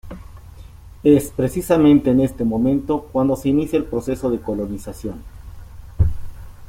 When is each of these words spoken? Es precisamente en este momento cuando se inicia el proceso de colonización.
Es 1.03 1.29
precisamente 1.29 2.09
en 2.09 2.21
este 2.21 2.43
momento 2.43 3.03
cuando 3.11 3.35
se 3.35 3.49
inicia 3.49 3.77
el 3.77 3.85
proceso 3.85 4.31
de 4.31 4.39
colonización. 4.41 5.21